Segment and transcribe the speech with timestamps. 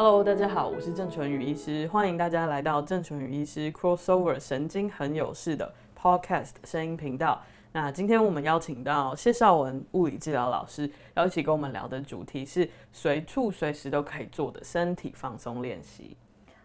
[0.00, 7.42] Hello，大家好，我是郑纯宇医师，欢迎大家来到郑纯宇医师 Crossover 神经很有事的 Podcast 声音频道。
[7.72, 16.16] 那今天我们邀请到谢绍文物理治疗老师，要一起跟我们聊的主题是随处随时都可以做的身体放松练习。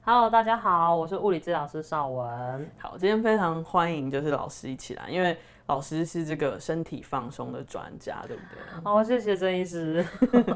[0.04, 2.70] Hello，大家好，我是物理治疗师邵文。
[2.78, 8.84] 好，今天非常欢迎就是老师一起来，因为老师是这个身体放松的专家，对不对？
[8.84, 10.06] 好，谢谢郑医师。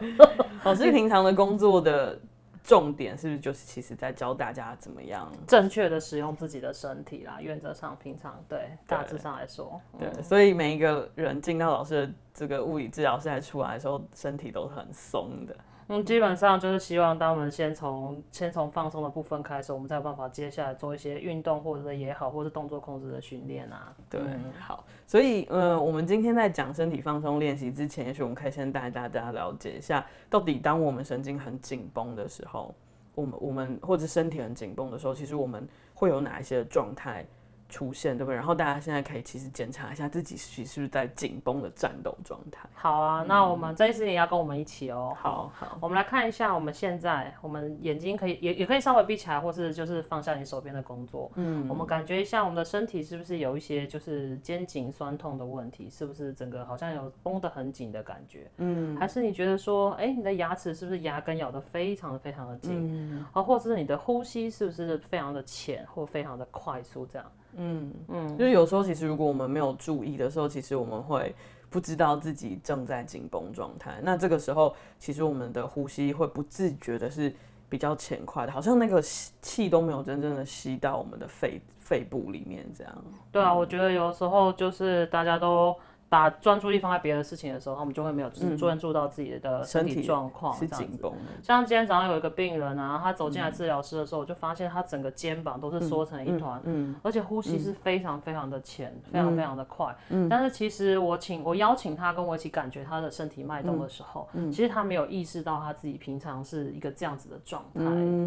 [0.63, 2.19] 老师平常的工作的。
[2.67, 7.38] 重点是不是就是其实在教大家怎么样正确的使用自己的身体啦？
[7.39, 15.55] 原则上，平常对大致上来说，对，对，所以每一个人进到老师的这个物理治疗室来出来的时候，身体都是很松的。
[15.89, 23.95] 嗯，基本上就是希望，当我们先从先从放松的部分开始，我们才有办法接下来做一些运动，或者也好，或是动作控制的训练啊。
[24.09, 24.19] 对，
[24.59, 32.75] 好，所以呃，我们今天在讲身体放松练习之前，也许我们可以先带大家了解一下，到底当我们神经很紧绷的时候，
[33.16, 37.25] 我们我们或者身体很紧绷的时候，其实我们会有哪一些状态？
[37.69, 38.35] 出现对不对？
[38.35, 42.67] 然后大家现在可以其实检查一下自己是是不是在紧绷的战斗状态。
[42.73, 45.13] 好啊，那我们这一次也要跟我们一起哦。
[45.19, 51.31] 好好，我们来看一下我们现在，我们眼睛可以也也可以稍微闭起来，或是就是放下你手边的工作。
[51.35, 55.89] 嗯，我们感觉一下我们的身体是不是有一些就是肩颈酸痛的问题？
[55.89, 58.49] 是不是整个好像有绷得很紧的感觉？
[58.57, 62.71] 嗯，还是你觉得说，哎，你的牙齿是不是牙根咬得非常的非常的紧？
[62.73, 67.31] 嗯，啊，或者是你的呼吸是不是非常的浅或非常的快速这样？
[67.58, 71.36] 嗯嗯，就是有时候其实如果我们没有注意的时候，其实我们会
[71.69, 74.00] 不知道自己正在紧绷状态。
[74.03, 77.33] 那这个时候，其实我们的呼吸会不自觉的是
[77.67, 83.03] 比较浅快的，好像那个气都没有真正的吸到我们的肺肺部里面这样。
[83.31, 85.75] 对啊，我觉得有时候就是大家都。
[86.09, 91.44] 把专注力放在别的事情的时候，他们就会没有只专注到自己的身体状况，是紧绷的。
[91.44, 99.94] 像今天早上有一个病人啊，他走进来治疗室的时候，我就发现他整个肩膀都是缩成一团，嗯，而且呼吸是非常非常的浅，非常非常的快。
[100.29, 107.81] 但是其实我请我邀请他跟我一起感觉他的身体脉动的时候，其实他没有意识到他自己平常是一个这样子的状态。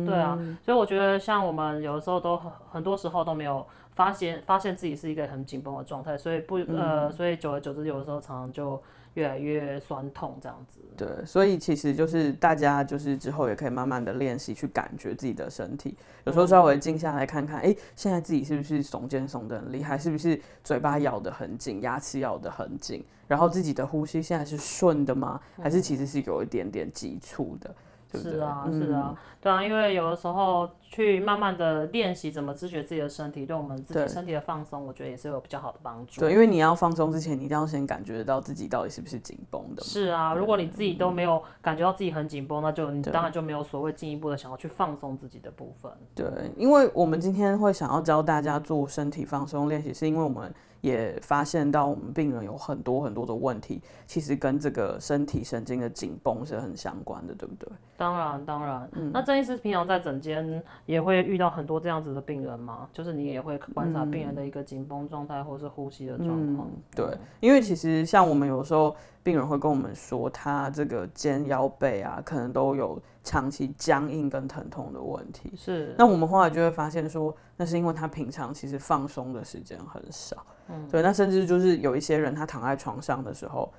[0.04, 3.66] 对啊，所以我觉得像我们有的时候都很很多时候都没有。
[4.00, 10.80] 发现发现自己是一个很紧绷的状态，所以不呃，所以久而久之，有的时候常常就越来越酸痛这样子。
[10.96, 15.94] 对，所以其实就是大家就是之后也可以慢慢的练习去感觉自己的身体，
[16.24, 25.38] 有时候稍微静下来看看，哎、欸，现在自己是不是耸肩耸得很厉害，是不是嘴巴咬得很紧，牙齿咬得很紧，然后自己的呼吸现在是顺的吗？
[25.62, 27.74] 还是其实是有一点点急促的？
[28.10, 36.20] 对对是啊，是啊，对啊，因为有的时候去慢慢的练习怎么知觉自己的身体，对我们自己身体的放松，我觉得也是有比较好的帮助。
[36.20, 39.82] 对，因为你要放松之前，你一定要先感觉得到自己到底是不是紧绷的。
[39.84, 45.90] 是啊，如果你自己都没有感觉到自己很紧绷，那就你当然就没有所谓进一步的想要去放松自己的部分。
[46.12, 50.52] 对，因为我们今天会想要教大家做身体放松练习，是因为我们。
[50.80, 57.68] 也发现到我们病人有很多很多的问题，其实跟这个身体神经的紧绷是很相关的，对不对？
[57.98, 58.88] 当然，当然。
[58.92, 62.88] 嗯，那郑医师平常在诊间也会遇到很多这样子的病人吗？
[62.92, 66.68] 就是你也会观察病人的一个紧绷状态，或是呼吸的状况。
[66.68, 67.06] 嗯，对，
[67.38, 75.52] 因为其实像我们有时候病人会跟我们说，他这个肩腰背啊，可能都有长期僵硬跟疼痛的问题。
[75.56, 75.94] 是。
[75.96, 80.44] 那我们后来就会发现说，那是因为他平常其实放松的时间很少。
[80.68, 83.72] 嗯，对，那甚至就是有一些人，他躺在床上的时候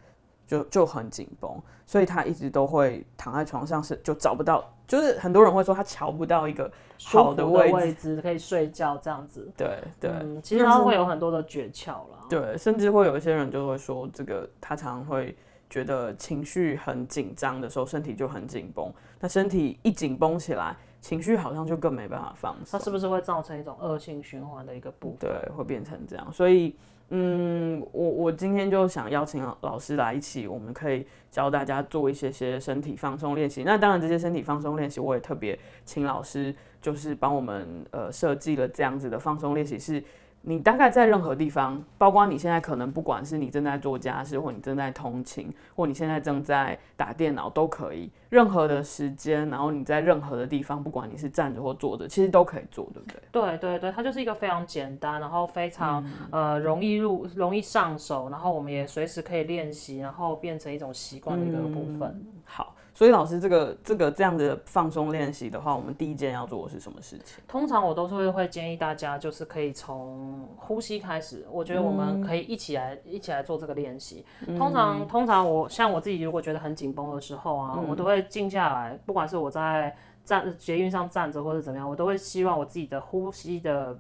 [0.46, 6.70] 就就很紧绷，所以他一直都会躺在床上是就找不到，就是很多人会说他瞧不到一个
[7.04, 9.50] 好的位置，位置可以睡觉这样子。
[9.56, 12.26] 对对、嗯，其实他会有很多的诀窍啦。
[12.30, 15.36] 对，甚至会有一些人就会说，这个他常常会
[15.70, 20.76] 觉得情绪很紧张的时候，身体就很紧绷，那身体一紧绷起来。
[21.02, 25.32] 情绪好像就更没办法放松，它是不是会造成一种恶性循环的一个部分？
[25.32, 26.32] 对，会变成这样。
[26.32, 26.76] 所以，
[27.12, 33.64] 嗯，我我今天就想邀请老师来一起，我们可以教大家做一些些身体放松练习。
[33.64, 40.04] 那当然，这些身体放松练习，我也特别请老师就是帮我们呃设计了这样子的放松练习是。
[40.44, 48.10] 你大概在任何地方，包括你现在可能不管是你正在做家事，或你正在通勤，或你现在正在打电脑，都可以。
[48.30, 53.22] 任何的时间，然后你在任何的地方，不管你是站着或坐着，其实都可以做，对不对？
[53.32, 62.10] 对对对，它就是一个非常简单，然后非常、嗯、呃容易入、容易上手，然后我们也随时可以练习，然后变成一种习惯的一个部分。
[62.10, 62.76] 嗯、好。
[62.94, 67.42] 所以老师，这个这个这样的放松练习的话，我们第一件要做的是什么事情？
[67.48, 71.48] 通常我都是会会建议大家，就是可以从呼吸开始。
[71.50, 74.26] 我觉得我们可以一起来、嗯、一起来做这个练习。
[74.58, 79.96] 通常、嗯、通常我像我自己，如果觉得很紧绷的时候啊，嗯、我都会静下来，不管是我在。
[80.24, 83.98] 站捷运上站着或者怎么样，我都会希望我自己的呼吸的。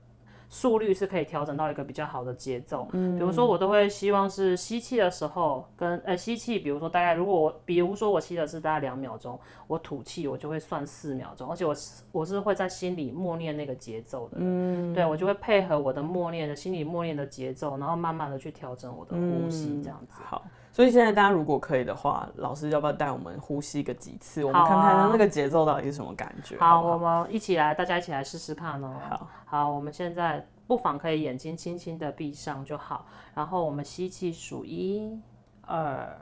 [0.53, 20.21] 速率是可以调整到一个比较好的节奏，嗯，比如说我都会希望是吸气的时候跟呃吸气，比如说大概如果我比如说我吸的是大概两秒钟，我吐气我就会算四秒钟，而且我是我是会在心里默念那个节奏的，嗯，对，我就会配合我的默念的心里默念的节奏，然后慢慢的去调整我的呼吸，这样子。
[20.21, 26.57] 好，所以现在大家如果可以的话，老师要不要带我们呼吸个几次，我们看看那个节奏到底是什么感觉？
[26.57, 28.93] 好，好，好，我们一起来，大家一起来试试看哦。
[29.09, 30.45] 好，好，我们现在。
[30.67, 35.21] 不妨可以眼睛轻轻的闭上就好，然后我们吸气数一、
[35.63, 36.17] 二，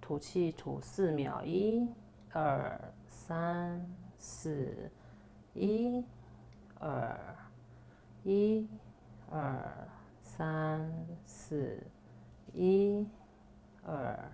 [0.00, 1.88] 吐气吐四秒，一、
[2.32, 2.76] 二、
[3.06, 3.80] 三、
[4.18, 4.90] 四，
[5.54, 6.04] 一、
[6.80, 7.16] 二、
[8.24, 8.66] 一、
[9.30, 9.62] 二、
[10.24, 10.92] 三、
[11.24, 11.80] 四，
[12.52, 13.06] 一、
[13.90, 14.30] 二、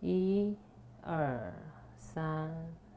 [0.00, 0.56] 一、
[1.02, 1.52] 二、
[1.98, 2.50] 三、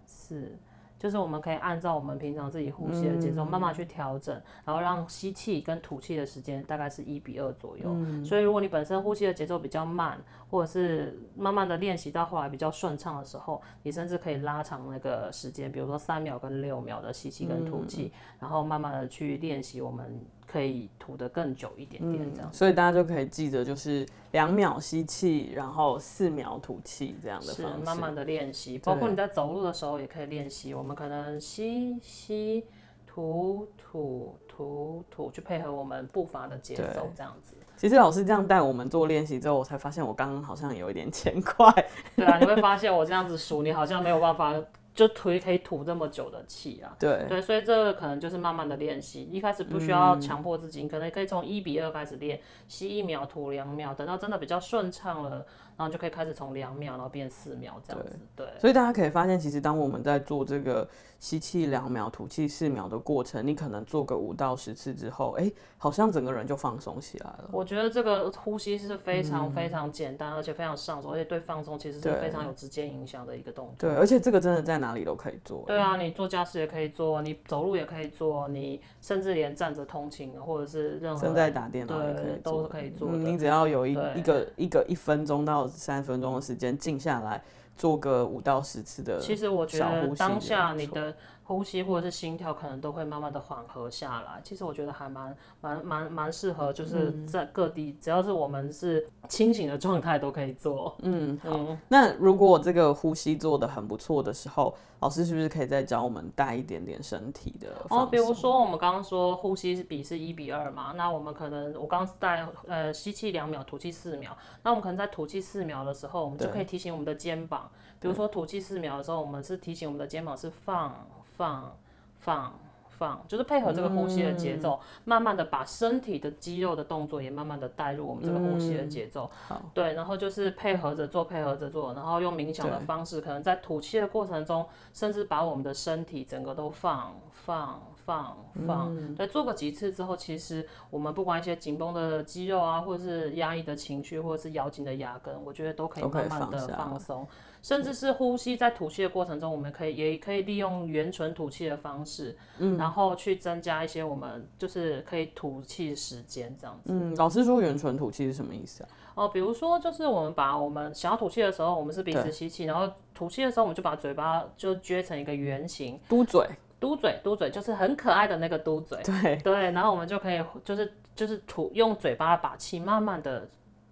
[0.06, 0.58] 四。
[1.00, 7.96] 就是我们可以按照我们平常自己呼吸的节奏慢慢去调整，然后让吸气跟吐气的时间大概是一比二左右。
[8.24, 20.20] 所以如果你本身呼吸的节奏比较慢，或者是慢慢的练习到后来比较顺畅的时候，你甚至可以拉长那个时间，比如说三秒跟六秒的吸气跟吐气，然后慢慢的去练习我们。
[20.48, 28.78] 可以吐得更久一点点，这样、嗯，所以大家就可以记得，就是两秒吸气，然后四秒吐气这样的方式，慢慢的练习。
[28.78, 30.74] 包括你在走路的时候也可以练习。
[30.74, 32.66] 我们可能吸吸
[33.06, 37.56] 吐吐吐吐，去配合我们步伐的节奏，这样子。
[37.76, 41.72] 其实老师这样带我们做练习之后，我才发现我刚刚好像有一点欠快。
[42.16, 44.54] 对啊，你会发现我这样子数，你好像没有办法。
[44.98, 55.46] 就吐可以吐这么久的气啊，对对，所以这个可能就是慢慢的练习，一开始不需要强迫自己，你可能可以从一比二开始练，吸一秒吐两秒，等到真的比较顺畅了。
[55.78, 58.20] 然后就可以开始从两秒，然后变四秒这样子。
[58.36, 60.90] 对，对，所以大家可以发现，其实当我们在做这个
[61.20, 67.50] 吸气两秒、吐气四秒的过程，你可能做个五到十次之后，哎，好像整个人就放松起来了。
[67.52, 73.76] 我觉得这个呼吸是非常非常简单，嗯、而且非常上手，而且对放松其实是非常有直接影响的一个动作。
[73.78, 75.64] 对，而且这个真的在哪里都可以做。
[75.68, 83.18] 对啊，你做家事也可以做，你走路也可以做，你甚至连站着通勤或者是任何正在打电脑也可以做，都是可以做的。
[83.18, 87.42] 嗯、你只要有一一个一个一分钟到三分钟的时间静下来，
[87.76, 89.20] 做个五到十次的。
[89.20, 91.16] 其实我觉得当下你的
[91.48, 94.42] 呼吸或者是心跳可能都会慢慢的缓和下来。
[94.44, 100.94] 其实我觉得还蛮蛮蛮蛮适合，就是在各地、嗯、只要是我们是清醒的状态都可以做。
[101.04, 101.50] 嗯， 好。
[101.52, 107.70] 嗯、那如果这个呼吸做的很不错的时候，老师是不是可以再教我们带一点点身体的？
[107.90, 121.78] 哦，比如说我们刚刚说呼吸比是一比二嘛，那我们可能我刚刚带呃吸气两秒，吐气四秒，那我们可能在吐气四秒的时候，我们就可以提醒我们的肩膀，比如说吐气四秒的时候，我们是提醒我们的肩膀是放放
[122.18, 122.54] 放。
[122.98, 129.30] 放就是配合这个呼吸的节奏，嗯、慢慢的把身体的肌肉的动作也慢慢的带入我们这个呼吸的节奏。
[129.72, 138.96] 对，然后就是配合着做，配合着做，然后用冥想的方式，可能在吐气的过程中，甚至把我们的身体整个都放放放放。
[138.96, 147.28] 嗯、对，做个几次之后，其实我们不管一些紧绷的肌肉啊，或者是压抑的情绪，或者是咬紧的牙根，我觉得都可以慢慢的放松。
[147.62, 156.94] 甚至是呼吸，在吐气的过程中，我们可以也可以利用圆唇吐气的方式，嗯，然后去增加一些我们就是可以吐气时间这样子。
[156.94, 158.90] 嗯，老师说圆唇吐气是什么意思啊？
[159.16, 166.48] 哦，比如说就是我们把我们想要吐气的时候，我们是鼻子吸气，然后吐气的时候，我们就把嘴巴就撅成一个圆形，嘟嘴，
[166.80, 169.02] 嘟嘴，嘟嘴，就是很可爱的那个嘟嘴。
[169.04, 173.48] 对对，然后我们就可以就是就是吐用嘴巴把气慢慢的。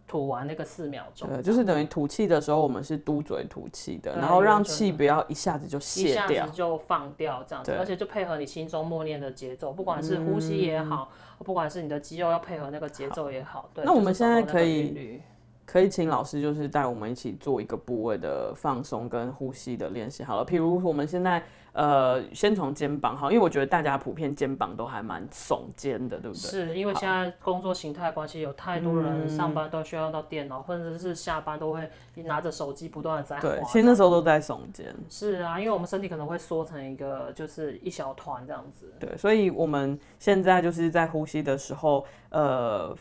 [0.08, 13.68] 吐完那个四秒钟，对，就是等于吐气的时候，我们是嘟嘴吐气的，然后让气不要一下子就泄掉，一下子就放掉这样子，而且就配合你心中默念的节奏，不管是呼吸也好，不管是你的肌肉要配合那个节奏也好。
[13.74, 15.20] 对，那我们现在可以
[15.66, 21.44] 可以请老师就是带我们一起做一个部位的放松跟呼吸的练习好了，譬如我们现在。
[21.76, 26.40] 呃，先从肩膀好，因为我觉得大家普遍肩膀都还蛮耸肩的，对不对？
[26.40, 31.90] 是因为现在工作形态关系，有太多人上班都需要用到电脑，嗯、或者是下班都会
[32.24, 33.42] 拿着手机不断的在滑。
[33.42, 34.96] 对，其实那时候都在耸肩。
[35.10, 38.94] 是啊，因为我们身体可能会缩成一个，就是一小团这样子。
[38.98, 42.96] 对，所以我们现在就是在呼吸的时候，呃。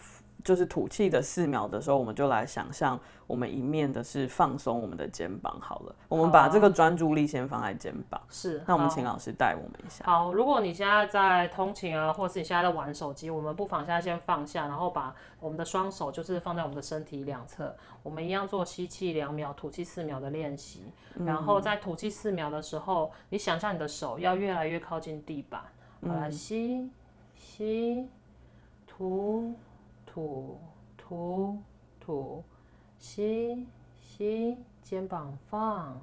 [0.44, 5.96] 就是吐气的四秒的时候，我们就来想象我们一面的是放松我们的肩膀好了。
[6.06, 8.20] 我们把这个专注力先放在肩膀。
[8.28, 8.62] 是。
[8.66, 10.04] 那我们请老师带我们一下。
[10.04, 20.82] 好，如果你现在在通勤啊，或是你现在在玩手机，我们不妨现在先放下，然后把我们的双手就是放在我们的身体两侧，我们一样做吸气两秒、吐气四秒的练习。
[21.24, 25.62] 然后在吐气四秒的时候，你想象你的手要越来越靠近地板。
[26.06, 26.90] 好，来吸
[27.34, 28.06] 吸
[28.86, 29.54] 吐。
[30.14, 30.60] 吐
[30.96, 31.58] 吐
[31.98, 32.44] 吐，
[33.00, 33.66] 吸
[34.00, 36.00] 吸，肩膀放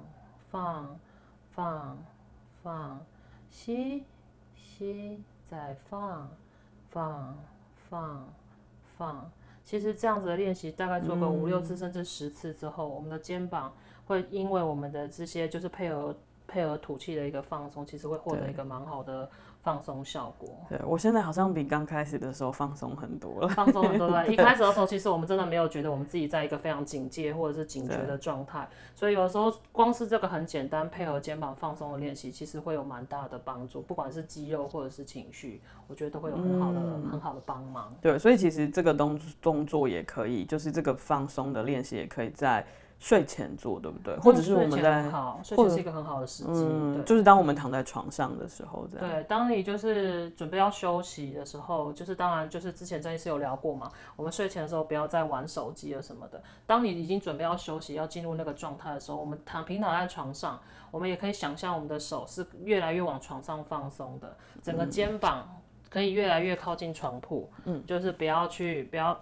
[0.50, 1.00] 放
[1.48, 1.96] 放
[2.62, 3.00] 放，
[3.50, 4.04] 吸
[4.54, 6.28] 吸，再放
[6.90, 7.38] 放
[7.88, 8.28] 放
[8.98, 9.30] 放。
[9.64, 13.72] 其实这样子的练习，大概做个五六次甚至十次之后，我们的肩膀
[14.04, 16.14] 会因为我们的这些就是配合
[16.46, 19.30] 配合吐气的一个放松，其实会获得一个蛮好的。
[19.62, 23.48] 放松效果，对，我现在好像比刚开始的时候放松很多了。
[23.48, 24.26] 放松很多了。
[24.28, 37.94] 一开始的时候，其实我们真的没有觉得我们自己在一个非常警戒或者是警觉的状态，所以有时候光是这个很简单配合肩膀放松的练习，其实会有蛮大的帮助，不管是肌肉或者是情绪，我觉得都会有很好的、嗯、很好的帮忙。
[38.00, 42.66] 对，所以其实这个动动作也可以，就是这个放松的练习也可以在。
[43.02, 44.14] 睡前做对不对？
[44.18, 49.08] 或者是我们在，好，睡前是一个很好的时机，嗯，就是当我们躺在床上的时候，这样。
[49.08, 56.40] 对，当你就是准备要休息的时候，就是当然就是之前郑医师有聊过嘛，我们睡前的时候不要再玩手机了什么的。
[56.64, 60.60] 当你已经准备要休息，要进入那个状态的时候，我们躺平躺在床上，
[60.92, 69.20] 我们也可以想象我们的手是越来越往床上放松的，整个肩膀可以越来越靠近床铺，嗯，就是不要去不要。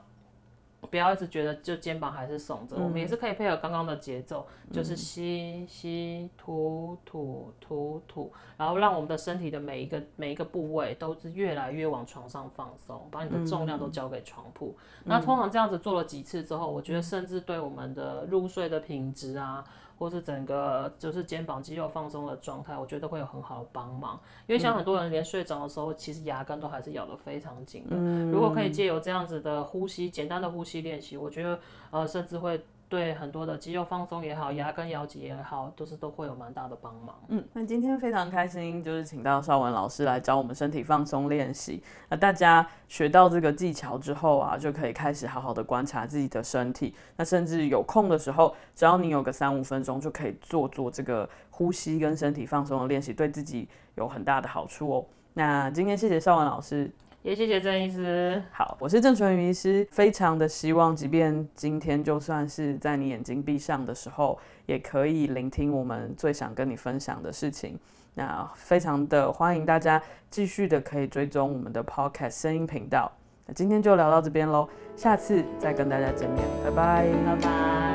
[0.89, 15.05] 不要一直觉得就肩膀还是耸着，嗯，我们也是可以配合刚刚的节奏，嗯，就是吸吸吐吐吐吐，然后让我们的身体的每一个每一个部位都是越来越往床上放松，把你的重量都交给床铺，嗯。
[15.07, 19.65] 那通常这样子做了几次之后，我觉得甚至对我们的入睡的品质啊。
[20.00, 24.19] 或是整个就是肩膀肌肉放松的状态，我觉得会有很好的帮忙。
[24.47, 27.97] 因为像很多人连睡着的时候，其实牙根都还是咬得非常紧的。
[28.33, 32.59] 如果可以借由这样子的呼吸，简单的呼吸练习，我觉得呃，甚至会。
[32.91, 37.15] 对很多的肌肉放松也好，牙根咬紧也好，都是都会有蛮大的帮忙。
[37.29, 41.81] 嗯，那今天非常开心，就是请到邵文老师来教我们身体放松练习。
[42.09, 46.93] 那大家学到这个技巧之后啊，就可以开始好好的观察自己的身体。
[47.17, 55.07] 那甚至有空的时候，只要你有个三五分钟，就可以做做这个呼吸跟身体放松的练习，对自己有很大的好处哦。
[55.35, 56.91] 那今天谢谢邵文老师。
[57.23, 58.43] 也谢谢郑医师。
[58.50, 67.79] 好，我是郑淳予医师，非常的希望，即便今天就算是在你眼睛闭上的时候，也可以聆听我们最想跟你分享的事情。
[68.15, 73.12] 那非常的欢迎大家继续的可以追踪我们的 Podcast 声音频道。
[73.47, 77.90] 那今天就聊到这边喽，下次再跟大家见面，拜拜，拜拜。